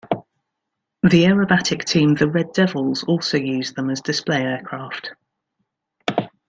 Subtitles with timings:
[1.03, 5.11] The aerobatic team The Red Devils also used them as display aircraft.